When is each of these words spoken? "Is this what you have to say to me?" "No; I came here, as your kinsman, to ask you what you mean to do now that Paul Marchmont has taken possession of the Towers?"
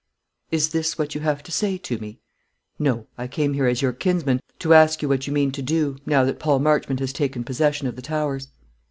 "Is 0.49 0.69
this 0.69 0.97
what 0.97 1.13
you 1.13 1.21
have 1.21 1.43
to 1.43 1.51
say 1.51 1.77
to 1.77 1.99
me?" 1.99 2.19
"No; 2.79 3.05
I 3.19 3.27
came 3.27 3.53
here, 3.53 3.67
as 3.67 3.83
your 3.83 3.93
kinsman, 3.93 4.41
to 4.57 4.73
ask 4.73 5.03
you 5.03 5.07
what 5.09 5.27
you 5.27 5.31
mean 5.31 5.51
to 5.51 5.61
do 5.61 5.95
now 6.07 6.25
that 6.25 6.39
Paul 6.39 6.57
Marchmont 6.57 6.99
has 7.01 7.13
taken 7.13 7.43
possession 7.43 7.85
of 7.85 7.95
the 7.95 8.01
Towers?" 8.01 8.47